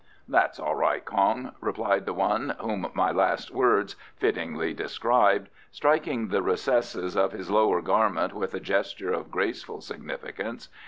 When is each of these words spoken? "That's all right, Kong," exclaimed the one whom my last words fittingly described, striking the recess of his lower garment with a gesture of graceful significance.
"That's 0.27 0.59
all 0.59 0.73
right, 0.73 1.05
Kong," 1.05 1.53
exclaimed 1.61 2.07
the 2.07 2.13
one 2.13 2.55
whom 2.59 2.89
my 2.95 3.11
last 3.11 3.51
words 3.51 3.95
fittingly 4.15 4.73
described, 4.73 5.47
striking 5.69 6.29
the 6.29 6.41
recess 6.41 6.95
of 6.95 7.33
his 7.33 7.51
lower 7.51 7.83
garment 7.83 8.33
with 8.33 8.55
a 8.55 8.59
gesture 8.59 9.13
of 9.13 9.29
graceful 9.29 9.79
significance. 9.79 10.69